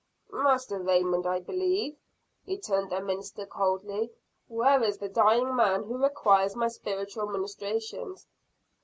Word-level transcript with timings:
"Master 0.33 0.79
Raymond, 0.79 1.27
I 1.27 1.41
believe," 1.41 1.95
returned 2.47 2.89
the 2.89 3.01
minister 3.01 3.45
coldly. 3.45 4.11
"Where 4.47 4.81
is 4.81 4.97
the 4.97 5.07
dying 5.07 5.55
man 5.55 5.83
who 5.83 6.01
requires 6.01 6.55
my 6.55 6.69
spiritual 6.69 7.27
ministrations?" 7.27 8.25